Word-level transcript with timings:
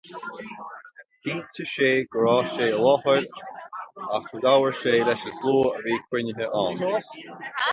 Chinntigh 1.25 1.67
sé 1.73 1.89
go 2.15 2.21
raibh 2.23 2.49
sé 2.53 2.69
i 2.71 2.79
láthair 2.85 3.29
ach 4.17 4.33
labhair 4.47 4.73
sé 4.81 4.95
leis 5.11 5.27
an 5.29 5.37
slua 5.43 5.71
a 5.75 5.85
bhí 5.85 6.01
cruinnithe 6.09 6.49
ann. 6.65 6.83